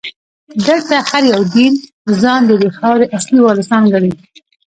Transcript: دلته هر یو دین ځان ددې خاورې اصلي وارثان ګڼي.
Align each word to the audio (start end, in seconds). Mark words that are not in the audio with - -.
دلته 0.67 0.95
هر 1.09 1.23
یو 1.33 1.41
دین 1.55 1.73
ځان 2.21 2.41
ددې 2.49 2.69
خاورې 2.77 3.05
اصلي 3.17 3.39
وارثان 3.43 3.83
ګڼي. 3.93 4.13